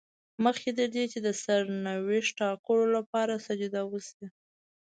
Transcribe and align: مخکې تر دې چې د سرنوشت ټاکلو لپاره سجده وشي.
مخکې 0.43 0.69
تر 0.77 0.87
دې 0.95 1.03
چې 1.11 1.19
د 1.25 1.27
سرنوشت 1.43 2.31
ټاکلو 2.41 2.85
لپاره 2.97 3.43
سجده 3.47 3.81
وشي. 3.87 4.25